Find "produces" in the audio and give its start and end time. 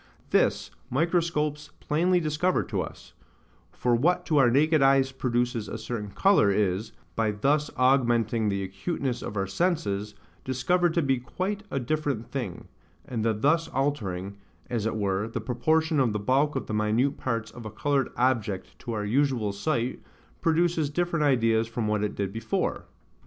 5.11-5.67, 20.41-20.89